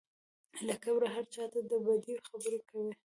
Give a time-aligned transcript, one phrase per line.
[0.67, 2.91] له کبره هر چا ته بدې خبرې کوي.